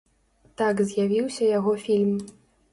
[0.61, 2.19] Так з'явіўся яго фільм.